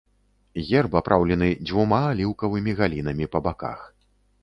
Герб 0.69 0.91
апраўлены 1.01 1.51
дзвюма 1.67 2.01
аліўкавымі 2.17 2.77
галінамі 2.83 3.33
па 3.37 3.47
баках. 3.51 3.89